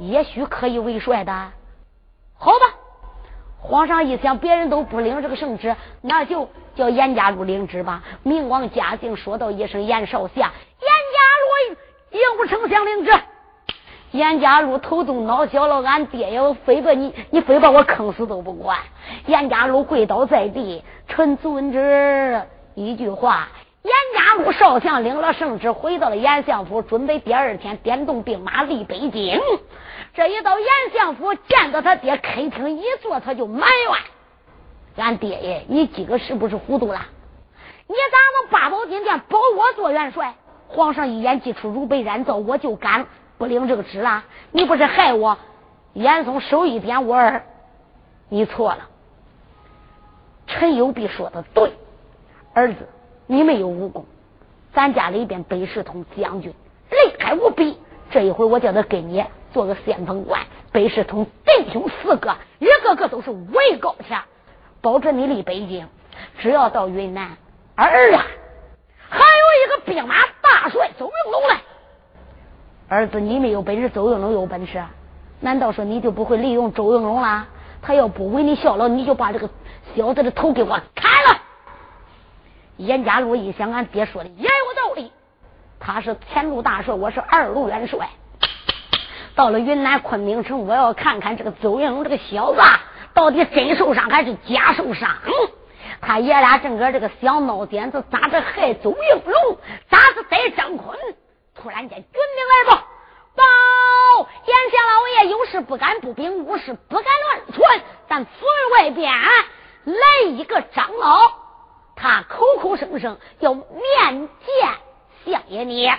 [0.00, 1.52] 也许可以为帅的。
[2.36, 2.74] 好吧，
[3.60, 8.02] 皇上一想，别人都不领这个圣旨，那就叫严家禄领旨吧。
[8.24, 10.50] 明王嘉靖说道一声：“严少侠，严
[10.80, 11.76] 家禄。”
[12.10, 13.12] 应丞相领旨，
[14.12, 18.78] 严家禄头重脑小了，俺爹要非把你，你非把我坑死都不管。
[19.26, 22.42] 严家禄跪倒在地，臣遵旨。
[22.74, 23.48] 一句话，
[23.82, 29.40] 严家禄少将领了圣旨，回到了严相府，准备第二天点动兵马离北京。
[30.12, 33.98] 这一到严相府，见到他爹，客厅一坐，他就埋怨
[35.04, 37.00] ：“俺爹爷，你今个是不是糊涂了？
[37.86, 40.34] 你咋能八宝金殿保我做元帅？”
[40.66, 43.06] 皇上一言既出如被染皂，我就敢
[43.40, 44.22] 不领这个旨了。
[44.52, 45.38] 你不是害我？
[45.94, 47.42] 严嵩手一点，我儿，
[48.28, 48.86] 你错了。
[50.46, 51.72] 陈友弼说的对，
[52.52, 52.86] 儿子，
[53.26, 54.04] 你没有武功，
[54.74, 56.52] 咱家里边北市通将军
[56.90, 57.78] 厉害无比。
[58.10, 59.24] 这一回我叫他给你
[59.54, 60.42] 做个先锋官。
[60.70, 64.22] 北市通弟兄四个，一个个都是位高强，
[64.82, 65.88] 保证你离北京。
[66.40, 67.38] 只要到云南，
[67.74, 68.22] 儿啊，
[69.08, 69.24] 还有
[69.64, 70.16] 一个兵马。
[70.42, 71.60] 大帅邹应龙来，
[72.90, 74.82] 儿子，你没有本事，邹应龙有本事。
[75.38, 77.46] 难道说你就不会利用周应龙啦？
[77.80, 79.48] 他要不为你效劳，你就把这个
[79.94, 81.40] 小子的头给我砍了。
[82.78, 85.12] 严家禄一想，俺爹说的也有道理。
[85.78, 88.08] 他是前路大帅，我是二路元帅。
[89.36, 92.60] 到了云南昆明城，我要看看这个邹应龙这个小子
[93.14, 95.08] 到底真受伤还是假受伤。
[96.00, 100.98] 他爷俩正搁这个想脑点子，咋着害邹应龙，咋着逮张坤。
[101.54, 102.79] 突然间，军兵来报，
[104.40, 107.80] 报严相老爷有事不敢不禀，无事不敢乱传。
[108.08, 108.30] 但府
[108.72, 109.12] 外边
[109.84, 109.94] 来
[110.30, 111.32] 一个长老，
[111.96, 114.70] 他口口声声要面见
[115.24, 115.90] 相爷你。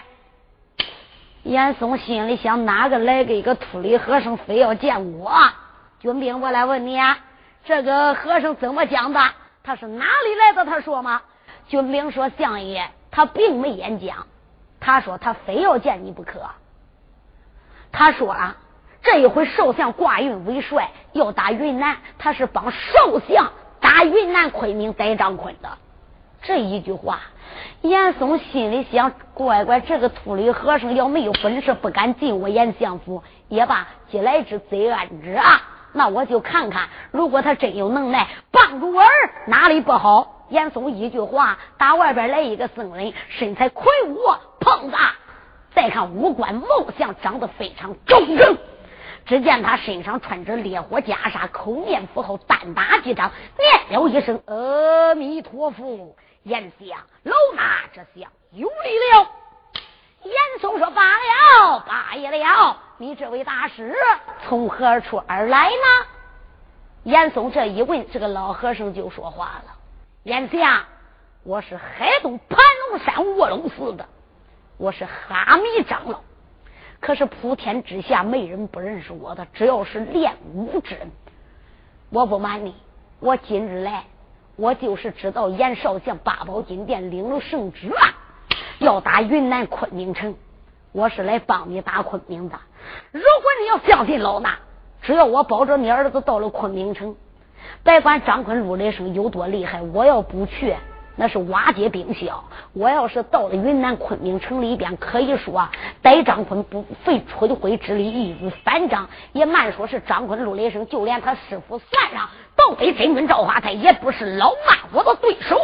[1.44, 5.32] 严嵩心里想：哪个来个一个秃驴和尚，非要见我？
[6.00, 7.20] 军兵，我来问你啊，
[7.66, 9.20] 这个和尚怎么讲的？
[9.64, 10.66] 他是哪里来的？
[10.66, 11.22] 他说吗？
[11.68, 14.28] 军兵说：“相爷，他并没演讲。
[14.80, 16.42] 他说他非要见你不可。
[17.92, 18.58] 他说啊，
[19.02, 25.70] 这一回少相挂运为帅，要打云南，他是帮少相打云南昆明逮张坤的。
[26.44, 27.20] 这一句话，
[27.82, 33.24] 严嵩心里想：乖乖，这个秃驴和尚要没有本事，不敢进我严相府。
[33.48, 35.62] 也罢，既来之则安之啊。”
[35.94, 39.10] 那我就看看，如果他真有能耐，帮助我儿
[39.48, 40.46] 哪里不好？
[40.48, 44.18] 严嵩一句话，打外边来一个僧人，身材魁梧，
[44.62, 44.96] 胖子。
[45.74, 46.68] 再看五官貌
[46.98, 48.58] 相，长得非常忠正。
[49.26, 56.16] 只见他身上穿着烈火袈裟，口念符号，单打几掌，念了一声阿弥陀佛。
[56.44, 57.62] 严相，老衲
[57.94, 59.30] 这厢有礼了。
[60.24, 62.78] 严嵩说：“罢了，罢了。
[62.98, 63.96] 你这位大师
[64.48, 66.08] 从何处而来呢？”
[67.04, 69.74] 严嵩这一问，这个老和尚就说话了
[70.24, 70.84] ：“严相，
[71.44, 72.60] 我是海东盘
[72.90, 74.08] 龙山卧龙寺的，
[74.82, 76.22] 我是哈密长老。
[77.00, 81.12] 可是普天之下没人不认识我的，只要是练武之人。
[82.10, 82.74] 我不瞒你，
[83.20, 84.06] 我今日来，
[84.56, 87.98] 我就是知道严少将八宝金殿领了圣旨了。”
[88.82, 90.34] 要打云南昆明城，
[90.94, 92.58] 我是来帮你打昆明的。
[93.12, 94.50] 如果你要相信老衲，
[95.04, 97.16] 只要我保着你儿子到了昆明城，
[97.84, 100.76] 别管张坤、陆雷声有多厉害，我要不去，
[101.22, 102.44] 那是瓦解兵消。
[102.74, 109.08] 我要是到了云南昆明城里边，可以说啊逮张坤不费吹灰之力，易如反掌。
[109.32, 115.56] 也慢说是张坤、陆雷声，就连他师傅算上，都得真君赵华泰，也不是老衲我的对手。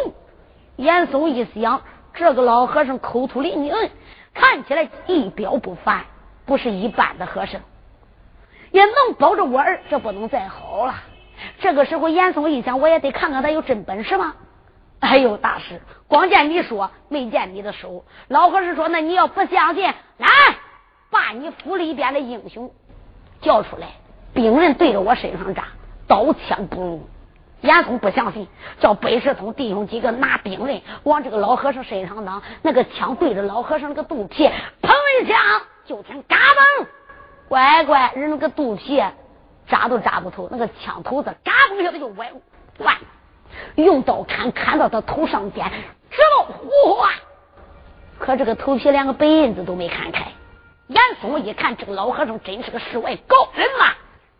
[0.76, 1.82] 严嵩一想。
[2.14, 3.72] 这个老和尚口吐灵云，
[4.34, 6.04] 看起来一表不凡，
[6.46, 7.60] 不是一般的和尚，
[8.70, 10.94] 也能保着我儿，这不能再好了。
[11.60, 14.34] 这个时候，严嵩一想，我也得看看他有真本事吗？
[15.00, 18.04] 哎呦，大师，光见你说，没见你的手。
[18.28, 19.84] 老和尚说：“那你要不相信，
[20.16, 20.28] 来，
[21.10, 22.70] 把你府里边的英雄
[23.40, 23.88] 叫出来，
[24.34, 25.64] 兵刃对着我身上扎，
[26.06, 27.08] 刀枪不入。”
[27.60, 28.46] 严嵩不相信，
[28.78, 34.48] 叫北石通弟兄几个拿兵刃往这个老和尚身上挡，那个枪对着老和尚那个肚皮，
[34.80, 35.36] 砰一枪，
[35.84, 36.86] 就听嘎嘣，
[37.48, 39.02] 乖乖，人那个肚皮
[39.66, 42.30] 扎都扎不透，那个枪头子嘎嘣一下子就歪
[42.76, 42.96] 断，
[43.76, 45.70] 用刀砍砍到他头上边，
[46.10, 47.10] 直冒火花，
[48.18, 50.26] 可这个头皮连个白印子都没看开。
[50.88, 53.92] 严嵩一看，这个老和尚真是个世外高人嘛，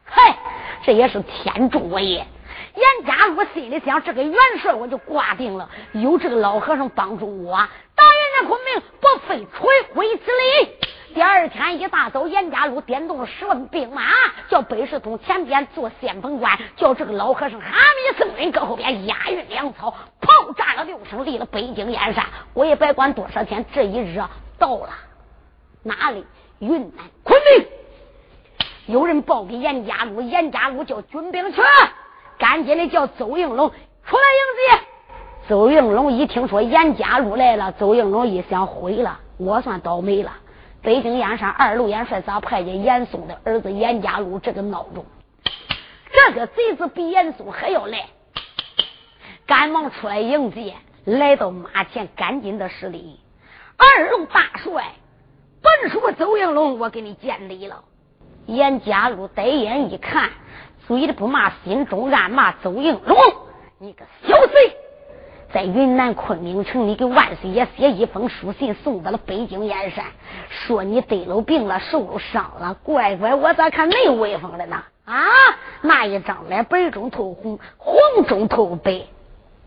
[0.05, 0.37] 嗨，
[0.83, 2.27] 这也是天助我也。
[2.75, 10.88] 严家禄心里想：这个元帅我就挂定了，有这个老和尚帮助我，打云南昆明不费吹灰之力。
[11.19, 14.03] 第二天一大早，严家路点动了十万兵马，
[14.49, 22.25] 叫北石通前边做先锋官，叫这个老和尚哈密僧人搁后边押运粮草，炮炸了六声，离了北京燕山。
[22.55, 24.23] 我也别管多少天，这一日
[24.61, 24.91] 到了
[25.83, 26.25] 哪里？
[26.61, 27.67] 云南昆明。
[28.87, 31.61] 有人报给严家路，严家路叫军兵去。
[32.39, 33.69] 赶紧的叫邹应龙
[34.07, 34.85] 出来迎接。
[35.49, 40.31] 邹应龙一听说严家路来了，邹应龙一想毁了，我算倒霉了。
[40.89, 45.05] 北京燕山二路元帅咋派遣严嵩的儿子严家禄这个孬种？
[46.11, 48.07] 这个贼子比严嵩还要来，
[49.47, 50.73] 赶忙出来迎接，
[51.05, 53.21] 来到马前，赶紧的施礼。
[53.77, 54.95] 二路大帅，
[55.61, 57.85] 本属邹应龙，我给你见礼了。
[58.47, 60.31] 严家禄呆眼一看。
[60.87, 63.19] 嘴里不骂，心中暗骂：邹应龙，
[63.79, 64.75] 你个小贼！
[65.53, 70.05] 在云南昆明城，里给万岁爷写一封书信，送到了北京燕山，
[70.51, 72.77] 说你得了病了，受了伤了。
[72.83, 74.83] 乖乖，我咋看没威风了呢？
[75.07, 75.25] 啊，
[75.81, 79.05] 那一张脸白中透红，红中透白，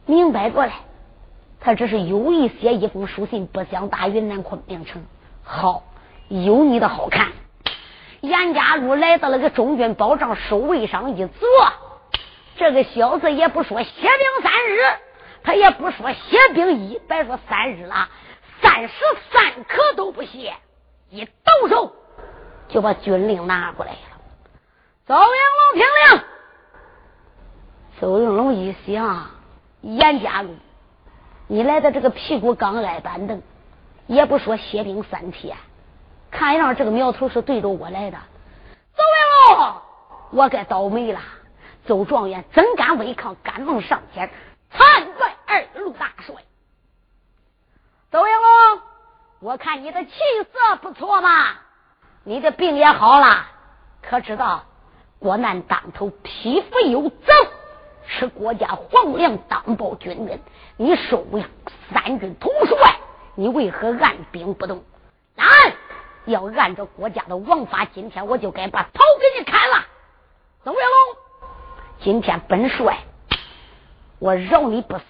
[0.06, 0.74] 明白过来，
[1.60, 5.02] 他这是有意写一封书信，不想打云南昆明城。
[5.44, 5.82] 好，
[6.28, 7.30] 有你的好看。
[8.22, 11.50] 严家禄来到了个中军保障守卫上一坐，
[12.56, 14.78] 这个小子也不说歇兵三日，
[15.44, 18.10] 他也不说歇兵一，别说三日了，
[18.62, 18.94] 三时
[19.32, 20.54] 三刻都不歇，
[21.10, 21.96] 一抖手
[22.70, 23.98] 就把军令拿过来了。
[25.08, 26.24] 邹应龙听令。
[28.00, 29.32] 邹应龙一想，
[29.82, 30.56] 严家禄，
[31.48, 33.42] 你来的这个屁股刚挨板凳，
[34.08, 35.58] 也不说歇兵三天。
[36.30, 38.18] 看样这个苗头是对着我来的，
[38.96, 39.04] 邹
[39.52, 39.82] 应龙，
[40.32, 41.20] 我该倒霉了。
[41.86, 43.36] 邹状元怎敢违抗？
[43.44, 44.30] 赶忙上前
[44.72, 46.36] 参拜二路大帅。
[48.10, 48.82] 邹应龙，
[49.42, 50.12] 我看你的气
[50.54, 51.56] 色不错嘛，
[52.24, 53.48] 你的病也好了。
[54.02, 54.64] 可知道
[55.20, 57.34] 国难当头，匹夫有责，
[58.08, 60.40] 是国家皇粮当报军人。
[60.78, 61.26] 你收
[61.94, 63.00] 三军统帅，
[63.36, 64.86] 你为何按兵不动？
[65.36, 65.46] 来！
[66.26, 69.86] 要按照国家的王法，今天我就该把头给你砍了。
[70.64, 71.50] 邹元龙，
[72.00, 73.00] 今天本帅
[74.22, 75.04] 我饶你不死，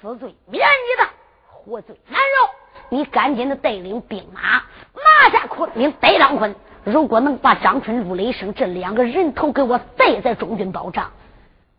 [0.00, 1.08] 死罪免你的，
[1.48, 2.50] 活罪难饶。
[2.88, 6.52] 你赶紧的带领兵马拿下昆明，逮张坤。
[6.82, 11.12] 如果能把张春、陆雷声这两个人头给我带在中军保障，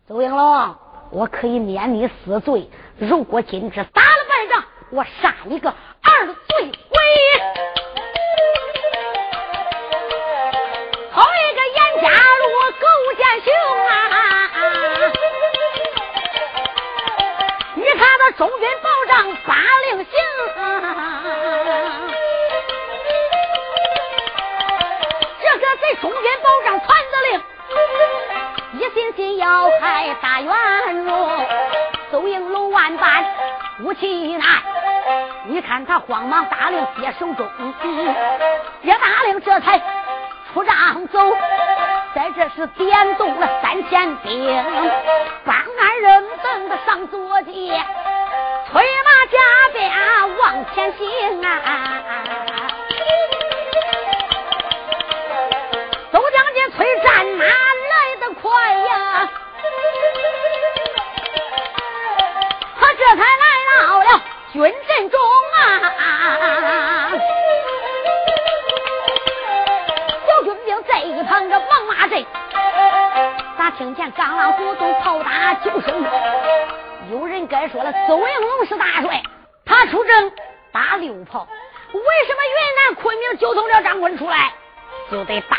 [0.08, 0.74] 邹应龙，
[1.10, 2.70] 我可以免你死罪。
[2.98, 6.98] 如果今日打了败仗，我杀你个二罪鬼。
[13.44, 13.52] 兄
[13.88, 13.95] 啊！
[18.36, 19.54] 中军保障八
[19.88, 20.10] 令行，
[25.40, 27.40] 这个在中军保障传的令，
[28.78, 30.52] 一心心要害大元
[31.06, 31.46] 戎，
[32.10, 33.24] 邹应龙万般
[33.80, 34.62] 无其难。
[35.46, 37.48] 你看他慌忙大令接手中，
[38.82, 39.80] 接大令这才
[40.52, 41.18] 出帐走。
[42.14, 44.46] 在这时点动了三千兵，
[45.44, 47.72] 帮俺人等的上坐骑，
[49.26, 49.38] 催马加
[49.72, 49.90] 鞭
[50.38, 51.48] 往前行啊！
[56.12, 59.28] 周将军催战马来得快呀，
[62.80, 63.46] 他这才来
[63.78, 64.22] 到了
[64.52, 65.20] 军阵中
[65.54, 65.60] 啊！
[70.26, 72.24] 小军兵在一旁个王马阵，
[73.58, 76.04] 咋听见钢浪鼓动炮打九声？
[77.10, 79.22] 有人该说了，邹应龙是大帅，
[79.64, 80.32] 他出征
[80.72, 81.46] 打六炮，
[81.92, 84.52] 为什么云南昆明就从了张坤出来
[85.10, 85.56] 就得打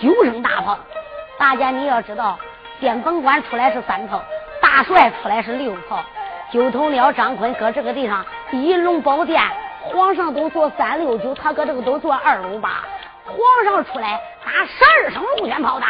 [0.00, 0.78] 九声大炮？
[1.38, 2.38] 大家你要知道，
[2.80, 4.22] 先锋官出来是三炮，
[4.62, 6.02] 大帅出来是六炮。
[6.50, 9.42] 九头鸟张坤搁这个地方，银龙宝殿，
[9.82, 12.84] 皇上都坐三六九，他搁这个都坐二六八。
[13.24, 15.86] 皇上出来打十二声龙卷炮的，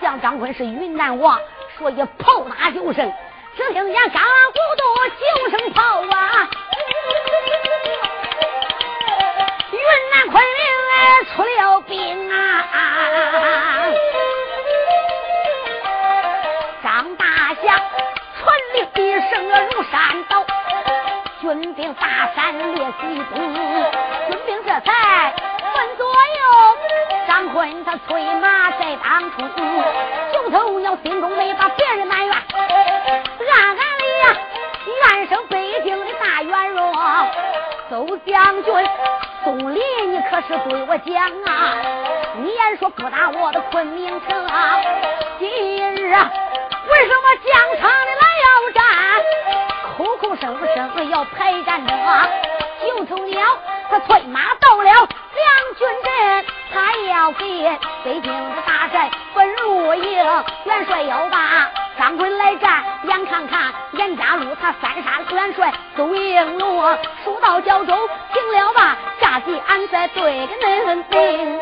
[0.00, 1.40] 像张坤是云南王，
[1.78, 3.10] 所以炮打九声，
[3.56, 4.84] 只听见刚咕咚
[5.16, 5.24] 九
[5.56, 5.80] 声炮
[6.14, 6.46] 啊！
[9.72, 9.78] 云
[10.10, 10.60] 南昆明
[11.34, 12.34] 出了兵啊！
[16.82, 17.24] 张大
[17.62, 17.80] 侠
[18.38, 18.98] 传令一
[19.30, 20.44] 声如山倒，
[21.40, 23.36] 军兵大山列西东，
[24.28, 25.34] 军兵这才
[25.76, 26.40] 分左右。
[27.28, 29.50] 张坤他催马在当冲，
[30.32, 32.42] 九头鸟心中没把别人埋怨，暗
[33.68, 34.36] 暗里呀
[34.86, 36.94] 怨声北京的大元荣，
[37.90, 38.72] 邹将军
[39.44, 41.14] 宋礼，你可是对我讲
[41.44, 41.76] 啊？
[42.36, 44.80] 你言说不打我的昆明城，啊
[45.38, 45.48] 今
[45.94, 46.30] 日啊
[46.88, 48.80] 为什么疆场里来要战？
[49.98, 52.28] 口口声声要排战争啊，
[52.86, 53.42] 九头鸟
[53.90, 55.00] 他催马到了两
[55.76, 56.44] 军阵。
[56.72, 57.44] 他要给
[58.04, 60.22] 北京的大寨奔入营，
[60.64, 71.60] 元帅要把张衮来战，眼看看严家路他三杀元帅都应龙，书到胶州停了吧，下集俺再对个恁兵。